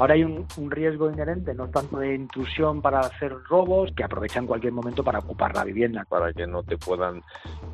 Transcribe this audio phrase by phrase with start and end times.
[0.00, 4.72] Ahora hay un, riesgo inherente, no tanto de intrusión para hacer robos, que aprovechan cualquier
[4.72, 6.06] momento para ocupar la vivienda.
[6.08, 7.22] Para que no te puedan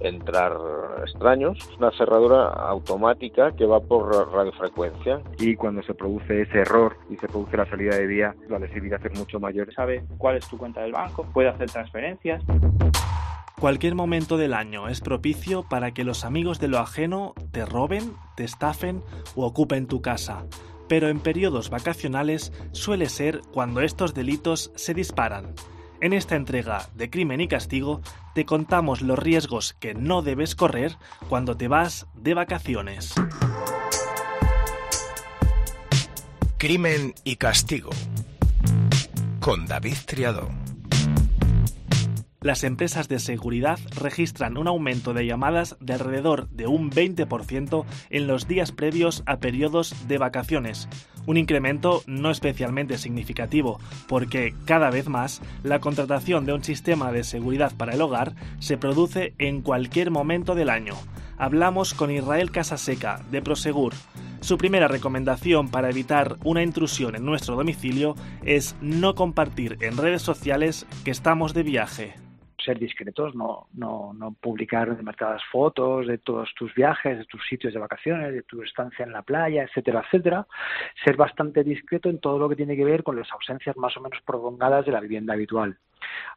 [0.00, 0.58] entrar
[1.06, 1.56] extraños.
[1.56, 5.20] Es una cerradura automática que va por radiofrecuencia.
[5.38, 9.00] Y cuando se produce ese error y se produce la salida de vía, la lesividad
[9.06, 9.72] es mucho mayor.
[9.72, 12.42] Sabe cuál es tu cuenta del banco, puede hacer transferencias.
[13.60, 18.14] Cualquier momento del año es propicio para que los amigos de lo ajeno te roben,
[18.34, 19.00] te estafen
[19.36, 20.44] o ocupen tu casa.
[20.88, 25.54] Pero en periodos vacacionales suele ser cuando estos delitos se disparan.
[26.00, 28.02] En esta entrega de Crimen y Castigo
[28.34, 30.96] te contamos los riesgos que no debes correr
[31.28, 33.14] cuando te vas de vacaciones.
[36.58, 37.90] Crimen y Castigo
[39.40, 40.50] con David Triado
[42.46, 48.26] las empresas de seguridad registran un aumento de llamadas de alrededor de un 20% en
[48.28, 50.88] los días previos a periodos de vacaciones.
[51.26, 57.24] Un incremento no especialmente significativo, porque cada vez más la contratación de un sistema de
[57.24, 60.94] seguridad para el hogar se produce en cualquier momento del año.
[61.38, 63.92] Hablamos con Israel Casaseca, de Prosegur.
[64.40, 70.22] Su primera recomendación para evitar una intrusión en nuestro domicilio es no compartir en redes
[70.22, 72.25] sociales que estamos de viaje
[72.66, 77.72] ser discretos, no, no, no publicar demasiadas fotos de todos tus viajes, de tus sitios
[77.72, 80.46] de vacaciones, de tu estancia en la playa, etcétera, etcétera.
[81.02, 84.00] Ser bastante discreto en todo lo que tiene que ver con las ausencias más o
[84.00, 85.78] menos prolongadas de la vivienda habitual.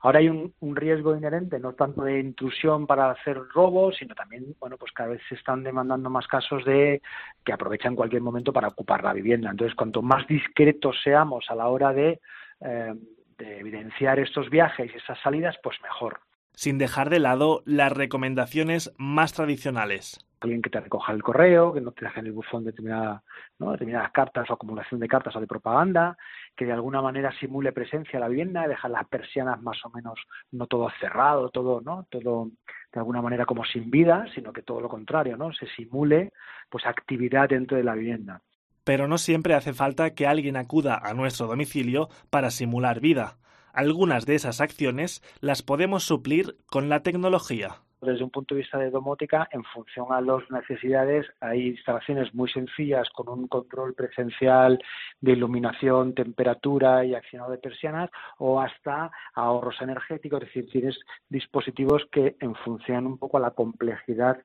[0.02, 4.78] Ahora hay un, riesgo inherente, no tanto de intrusión para hacer robos, sino también, bueno,
[4.78, 7.02] pues cada vez se están demandando más casos de
[7.44, 9.50] que aprovechan cualquier momento para ocupar la vivienda.
[9.52, 12.20] Entonces, cuanto más discretos seamos a la hora de
[12.62, 12.94] eh,
[13.40, 16.20] de evidenciar estos viajes y esas salidas, pues mejor.
[16.54, 20.20] Sin dejar de lado las recomendaciones más tradicionales.
[20.42, 23.24] Alguien que te recoja el correo, que no te deje en el buzón determinada,
[23.60, 23.72] ¿no?
[23.72, 26.18] determinadas cartas o acumulación de cartas o de propaganda,
[26.56, 30.20] que de alguna manera simule presencia en la vivienda, dejar las persianas más o menos
[30.52, 32.08] no todo cerrado, todo, ¿no?
[32.10, 32.50] todo
[32.92, 35.52] de alguna manera como sin vida, sino que todo lo contrario, ¿no?
[35.54, 36.32] se simule
[36.70, 38.42] pues actividad dentro de la vivienda
[38.90, 43.38] pero no siempre hace falta que alguien acuda a nuestro domicilio para simular vida.
[43.72, 47.84] Algunas de esas acciones las podemos suplir con la tecnología.
[48.02, 52.50] Desde un punto de vista de domótica, en función a las necesidades, hay instalaciones muy
[52.50, 54.80] sencillas con un control presencial
[55.22, 62.08] de iluminación, temperatura y accionado de persianas, o hasta ahorros energéticos, es decir, tienes dispositivos
[62.12, 64.40] que, en función un poco a la complejidad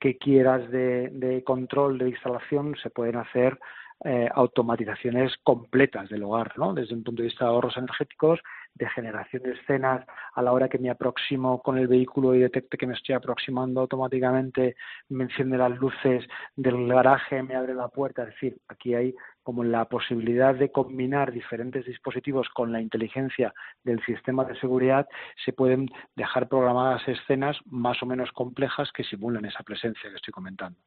[0.00, 3.58] que quieras de, de control de instalación, se pueden hacer
[4.02, 6.72] eh, automatizaciones completas del hogar, ¿no?
[6.72, 8.40] Desde un punto de vista de ahorros energéticos,
[8.74, 12.78] de generación de escenas, a la hora que me aproximo con el vehículo y detecte
[12.78, 14.76] que me estoy aproximando automáticamente,
[15.10, 16.24] me enciende las luces
[16.56, 19.14] del garaje, me abre la puerta, es decir, aquí hay
[19.50, 23.52] como la posibilidad de combinar diferentes dispositivos con la inteligencia
[23.82, 25.08] del sistema de seguridad,
[25.44, 30.30] se pueden dejar programadas escenas más o menos complejas que simulan esa presencia que estoy
[30.30, 30.78] comentando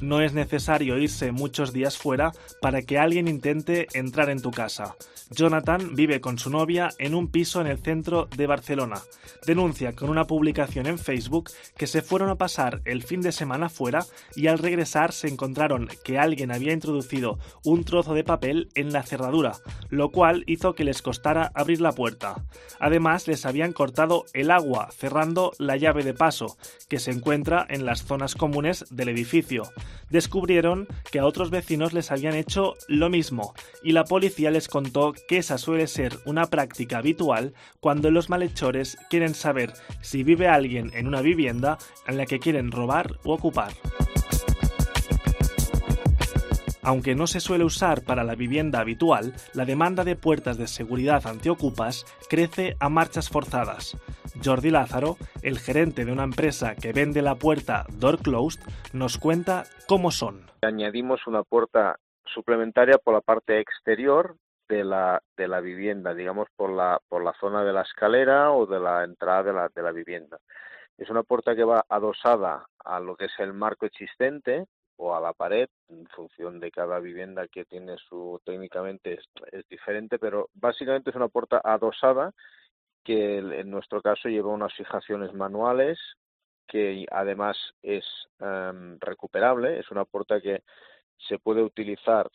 [0.00, 4.96] no es necesario irse muchos días fuera para que alguien intente entrar en tu casa.
[5.30, 9.00] Jonathan vive con su novia en un piso en el centro de Barcelona.
[9.44, 13.68] Denuncia con una publicación en Facebook que se fueron a pasar el fin de semana
[13.68, 18.92] fuera y al regresar se encontraron que alguien había introducido un trozo de papel en
[18.92, 19.56] la cerradura,
[19.90, 22.44] lo cual hizo que les costara abrir la puerta.
[22.78, 26.56] Además, les habían cortado el agua cerrando la llave de paso,
[26.88, 29.64] que se encuentra en las zonas comunes del edificio
[30.10, 35.14] descubrieron que a otros vecinos les habían hecho lo mismo y la policía les contó
[35.28, 40.90] que esa suele ser una práctica habitual cuando los malhechores quieren saber si vive alguien
[40.94, 43.72] en una vivienda en la que quieren robar o ocupar.
[46.86, 51.26] Aunque no se suele usar para la vivienda habitual, la demanda de puertas de seguridad
[51.26, 53.96] antiocupas crece a marchas forzadas.
[54.44, 58.60] Jordi Lázaro, el gerente de una empresa que vende la puerta Door Closed,
[58.92, 60.46] nos cuenta cómo son.
[60.62, 64.36] Añadimos una puerta suplementaria por la parte exterior
[64.68, 68.66] de la, de la vivienda, digamos por la, por la zona de la escalera o
[68.66, 70.38] de la entrada de la, de la vivienda.
[70.98, 74.66] Es una puerta que va adosada a lo que es el marco existente
[74.96, 79.18] o a la pared, en función de cada vivienda que tiene su técnicamente
[79.52, 82.32] es, diferente, pero básicamente es una puerta adosada
[83.06, 85.96] que en nuestro caso lleva unas fijaciones manuales
[86.66, 88.04] que además es
[88.40, 90.64] em, recuperable, es una puerta que
[91.28, 92.28] se puede utilizar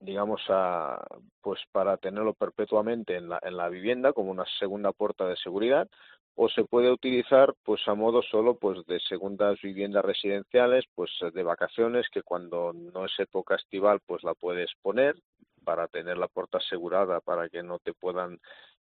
[0.00, 1.04] digamos a,
[1.40, 5.88] pues para tenerlo perpetuamente en la, en la vivienda como una segunda puerta de seguridad
[6.36, 11.42] o se puede utilizar pues a modo solo pues de segundas viviendas residenciales pues de
[11.42, 15.16] vacaciones que cuando no es época estival pues la puedes poner
[15.64, 18.38] para tener la puerta asegurada para que no te puedan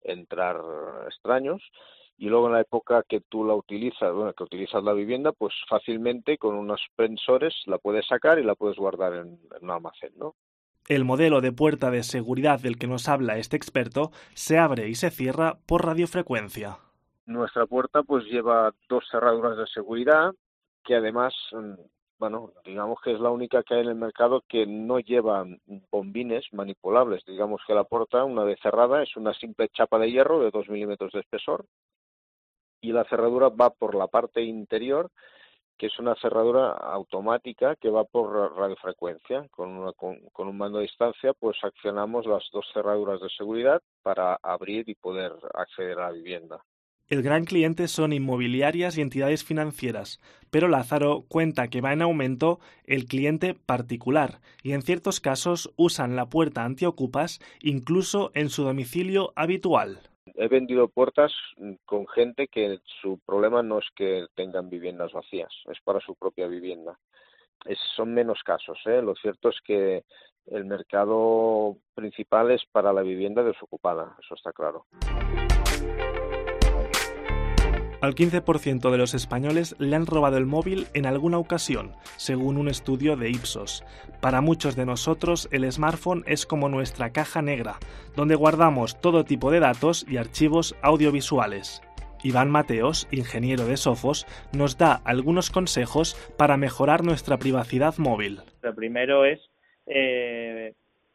[0.04, 0.60] entrar
[1.06, 1.62] extraños
[2.18, 5.54] y luego en la época que tú la utilizas, bueno, que utilizas la vivienda, pues
[5.68, 10.12] fácilmente con unos sensores la puedes sacar y la puedes guardar en, en un almacén,
[10.16, 10.34] ¿no?
[10.88, 14.94] El modelo de puerta de seguridad del que nos habla este experto se abre y
[14.94, 16.78] se cierra por radiofrecuencia.
[17.24, 20.32] Nuestra puerta pues lleva dos cerraduras de seguridad
[20.84, 21.74] que además mm,
[22.18, 25.44] bueno, digamos que es la única que hay en el mercado que no lleva
[25.90, 27.24] bombines manipulables.
[27.26, 30.68] Digamos que la puerta, una vez cerrada, es una simple chapa de hierro de 2
[30.68, 31.66] milímetros de espesor
[32.80, 35.10] y la cerradura va por la parte interior,
[35.78, 39.48] que es una cerradura automática que va por radiofrecuencia.
[39.50, 44.88] Con, con un mando de distancia, pues accionamos las dos cerraduras de seguridad para abrir
[44.88, 46.62] y poder acceder a la vivienda.
[47.08, 50.20] El gran cliente son inmobiliarias y entidades financieras,
[50.50, 56.16] pero Lázaro cuenta que va en aumento el cliente particular y en ciertos casos usan
[56.16, 60.00] la puerta antiocupas incluso en su domicilio habitual.
[60.34, 61.32] He vendido puertas
[61.84, 66.46] con gente que su problema no es que tengan viviendas vacías, es para su propia
[66.46, 66.98] vivienda.
[67.96, 68.78] son menos casos.
[68.86, 69.02] ¿eh?
[69.02, 70.04] Lo cierto es que
[70.46, 74.86] el mercado principal es para la vivienda desocupada, eso está claro.
[78.02, 82.66] Al 15% de los españoles le han robado el móvil en alguna ocasión, según un
[82.66, 83.84] estudio de Ipsos.
[84.20, 87.76] Para muchos de nosotros, el smartphone es como nuestra caja negra,
[88.16, 91.80] donde guardamos todo tipo de datos y archivos audiovisuales.
[92.24, 98.40] Iván Mateos, ingeniero de Sofos, nos da algunos consejos para mejorar nuestra privacidad móvil.
[98.62, 99.38] Lo primero es
[99.86, 100.74] eh,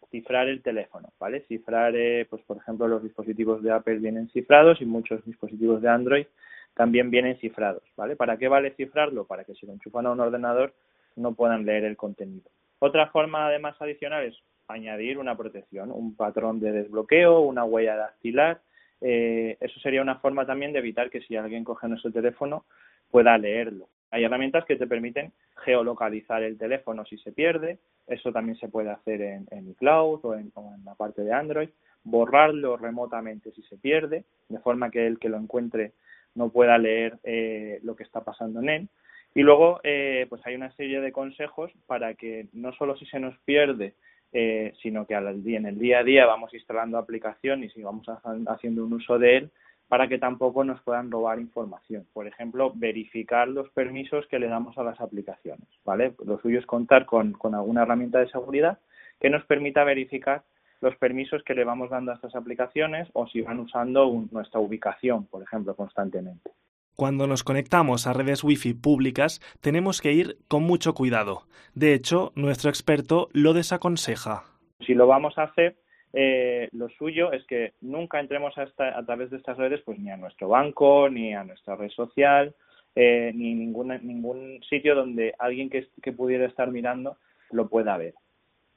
[0.09, 1.41] cifrar el teléfono, ¿vale?
[1.49, 5.89] Cifrar, eh, pues por ejemplo, los dispositivos de Apple vienen cifrados y muchos dispositivos de
[5.89, 6.27] Android
[6.77, 8.15] también vienen cifrados, ¿vale?
[8.15, 9.25] ¿Para qué vale cifrarlo?
[9.25, 10.73] Para que si lo enchufan a un ordenador
[11.15, 12.49] no puedan leer el contenido.
[12.77, 14.35] Otra forma además adicional es
[14.67, 18.61] añadir una protección, un patrón de desbloqueo, una huella dactilar.
[19.01, 22.65] Eh, eso sería una forma también de evitar que si alguien coge nuestro teléfono
[23.09, 23.89] pueda leerlo.
[24.11, 25.33] Hay herramientas que te permiten
[25.65, 27.79] geolocalizar el teléfono si se pierde.
[28.05, 31.33] Eso también se puede hacer en, en iCloud o en, o en la parte de
[31.33, 31.69] Android.
[32.03, 35.93] Borrarlo remotamente si se pierde, de forma que el que lo encuentre
[36.37, 38.89] no pueda leer eh, lo que está pasando en él.
[39.35, 43.19] Y luego, eh, pues hay una serie de consejos para que no solo si se
[43.19, 43.93] nos pierde,
[44.31, 48.07] eh, sino que al día, en el día a día vamos instalando aplicaciones y vamos
[48.47, 49.51] haciendo un uso de él
[49.87, 52.05] para que tampoco nos puedan robar información.
[52.13, 56.13] Por ejemplo, verificar los permisos que le damos a las aplicaciones, ¿vale?
[56.25, 58.79] Lo suyo es contar con, con alguna herramienta de seguridad
[59.19, 60.43] que nos permita verificar
[60.81, 65.25] los permisos que le vamos dando a estas aplicaciones o si van usando nuestra ubicación,
[65.25, 66.51] por ejemplo, constantemente.
[66.95, 71.43] Cuando nos conectamos a redes Wi-Fi públicas, tenemos que ir con mucho cuidado.
[71.75, 74.45] De hecho, nuestro experto lo desaconseja.
[74.85, 75.77] Si lo vamos a hacer,
[76.13, 80.09] eh, lo suyo es que nunca entremos a, a, través de estas redes, pues ni
[80.09, 82.55] a nuestro banco, ni a nuestra red social,
[82.95, 87.17] eh, ni ningún, ningún sitio donde alguien que, que pudiera estar mirando
[87.51, 88.15] lo pueda ver.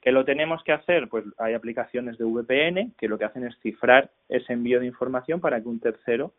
[0.01, 1.07] ¿Qué lo tenemos que hacer?
[1.07, 5.39] Pues hay aplicaciones de VPN que lo que hacen es cifrar ese envío de información
[5.39, 6.33] para que un tercero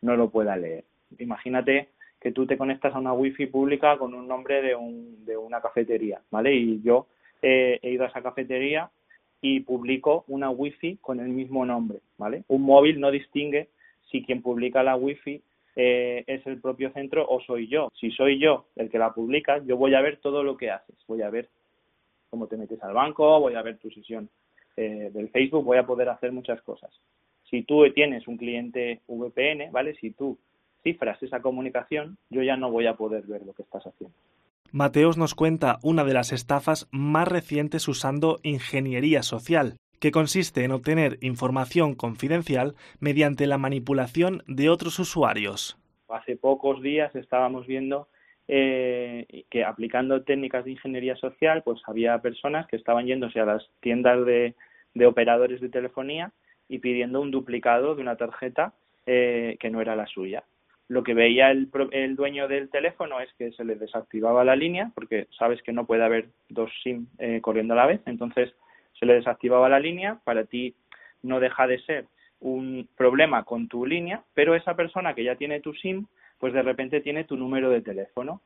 [0.00, 0.84] no lo pueda leer.
[1.18, 1.88] Imagínate
[2.20, 5.60] que tú te conectas a una wifi pública con un nombre de, un, de una
[5.60, 6.54] cafetería, ¿vale?
[6.54, 7.06] Y yo
[7.42, 8.90] he ido a esa cafetería
[9.40, 12.44] y publico una wifi con el mismo nombre, ¿vale?
[12.48, 13.68] Un móvil no distingue
[14.10, 15.42] si quien publica la wifi
[15.76, 17.90] eh, es el propio centro o soy yo.
[17.94, 20.96] Si soy yo el que la publica, yo voy a ver todo lo que haces,
[21.06, 21.48] voy a ver
[22.30, 24.28] cómo te metes al banco, voy a ver tu sesión
[24.76, 26.90] eh, del Facebook, voy a poder hacer muchas cosas.
[27.50, 29.94] Si tú tienes un cliente VPN, ¿vale?
[29.96, 30.38] Si tú
[30.82, 34.14] cifras esa comunicación, yo ya no voy a poder ver lo que estás haciendo.
[34.70, 40.72] Mateos nos cuenta una de las estafas más recientes usando ingeniería social, que consiste en
[40.72, 45.78] obtener información confidencial mediante la manipulación de otros usuarios.
[46.08, 48.08] Hace pocos días estábamos viendo
[48.48, 53.68] eh, que aplicando técnicas de ingeniería social, pues había personas que estaban yéndose a las
[53.80, 54.54] tiendas de,
[55.06, 56.32] operadores de telefonía
[56.68, 58.72] y pidiendo un duplicado de una tarjeta
[59.06, 60.44] eh, que no era la suya.
[60.88, 64.90] Lo que veía el, el dueño del teléfono es que se le desactivaba la línea,
[64.94, 68.54] porque sabes que no puede haber dos SIM eh, corriendo a la vez, entonces
[68.98, 70.74] se le desactivaba la línea, para ti
[71.22, 72.06] no deja de ser
[72.40, 76.06] un problema con tu línea, pero esa persona que ya tiene tu SIM
[76.38, 78.40] pues de repente tiene tu número de teléfono.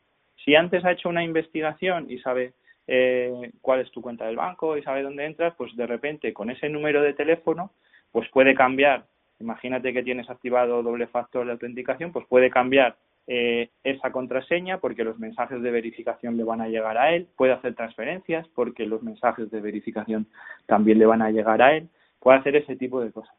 [0.45, 2.53] Si antes ha hecho una investigación y sabe
[2.87, 6.51] eh, cuál es tu cuenta del banco y sabe dónde entras, pues de repente con
[6.51, 7.73] ese número de teléfono,
[8.11, 9.05] pues puede cambiar
[9.43, 12.97] imagínate que tienes activado doble factor de autenticación, pues puede cambiar
[13.27, 17.53] eh, esa contraseña porque los mensajes de verificación le van a llegar a él, puede
[17.53, 20.27] hacer transferencias porque los mensajes de verificación
[20.67, 21.89] también le van a llegar a él,
[22.21, 23.35] puede hacer ese tipo de cosas.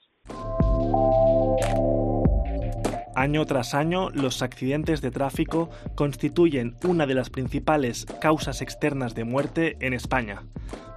[3.15, 9.23] Año tras año, los accidentes de tráfico constituyen una de las principales causas externas de
[9.23, 10.43] muerte en España.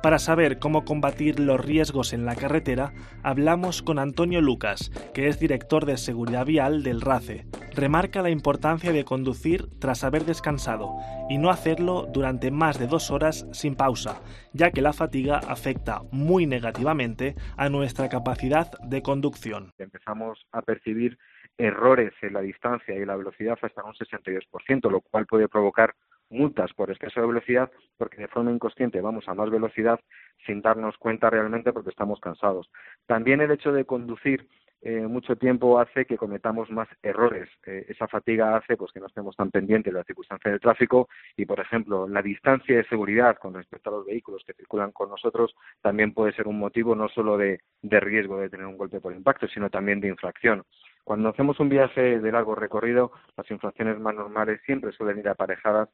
[0.02, 2.92] Para saber cómo combatir los riesgos en la carretera,
[3.22, 7.46] hablamos con Antonio Lucas, que es director de seguridad vial del RACE.
[7.74, 10.94] Remarca la importancia de conducir tras haber descansado
[11.28, 16.02] y no hacerlo durante más de dos horas sin pausa, ya que la fatiga afecta
[16.12, 19.74] muy negativamente a nuestra capacidad de conducción.
[19.76, 21.18] Empezamos a percibir
[21.58, 25.94] errores en la distancia y la velocidad hasta un 62%, lo cual puede provocar
[26.28, 30.00] multas por exceso de velocidad porque de forma inconsciente vamos a más velocidad
[30.44, 32.68] sin darnos cuenta realmente porque estamos cansados.
[33.06, 34.48] También el hecho de conducir
[34.82, 37.48] eh, mucho tiempo hace que cometamos más errores.
[37.64, 41.08] Eh, esa fatiga hace pues que no estemos tan pendientes de las circunstancias del tráfico
[41.36, 45.08] y, por ejemplo, la distancia de seguridad con respecto a los vehículos que circulan con
[45.08, 49.14] nosotros también puede ser un motivo no solo de riesgo de tener un golpe por
[49.14, 50.62] impacto, sino también de infracción.
[51.06, 55.88] Cuando hacemos un viaje de largo recorrido, las infracciones más normales siempre suelen ir aparejadas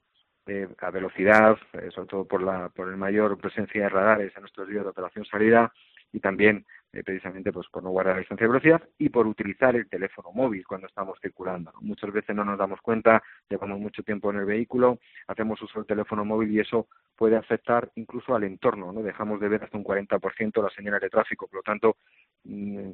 [0.46, 4.40] eh, a velocidad, eh, sobre todo por la por el mayor presencia de radares en
[4.40, 5.70] nuestros días de operación salida
[6.12, 6.64] y también
[6.94, 10.30] eh, precisamente pues por no guardar la distancia de velocidad y por utilizar el teléfono
[10.32, 11.72] móvil cuando estamos circulando.
[11.80, 15.86] Muchas veces no nos damos cuenta, llevamos mucho tiempo en el vehículo, hacemos uso del
[15.86, 19.02] teléfono móvil y eso puede afectar incluso al entorno, ¿no?
[19.02, 21.96] Dejamos de ver hasta un 40% las señales de tráfico, por lo tanto,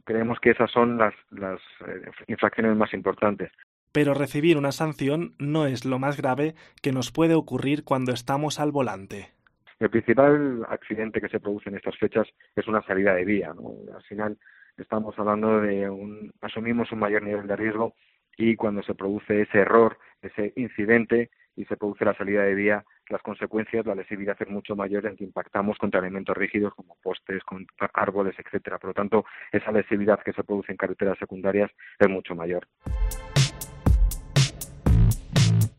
[0.04, 3.50] creemos que esas son las, las eh, infracciones más importantes.
[3.92, 8.60] Pero recibir una sanción no es lo más grave que nos puede ocurrir cuando estamos
[8.60, 9.30] al volante.
[9.80, 12.26] El principal accidente que se produce en estas fechas
[12.56, 13.54] es una salida de vía.
[13.54, 13.74] ¿no?
[13.94, 14.36] Al final
[14.76, 17.94] estamos hablando de un, asumimos un mayor nivel de riesgo
[18.36, 22.84] y cuando se produce ese error, ese incidente y se produce la salida de vía,
[23.10, 27.42] las consecuencias, la lesividad es mucho mayor en que impactamos contra elementos rígidos como postes,
[27.44, 28.78] contra árboles, etcétera.
[28.78, 32.66] Por lo tanto, esa lesividad que se produce en carreteras secundarias es mucho mayor.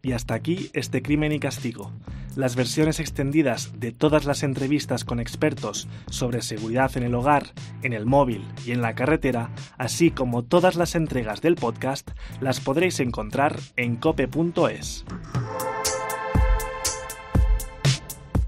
[0.02, 1.92] Y hasta aquí este crimen y castigo.
[2.36, 7.44] Las versiones extendidas de todas las entrevistas con expertos sobre seguridad en el hogar,
[7.84, 12.60] en el móvil y en la carretera, así como todas las entregas del podcast, las
[12.60, 15.06] podréis encontrar en cope.es.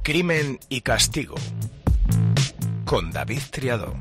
[0.03, 1.35] Crimen y castigo
[2.85, 3.93] con David Triado.